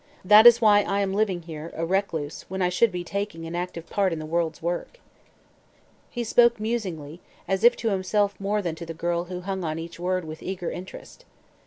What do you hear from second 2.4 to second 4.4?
when I should be taking an active part in the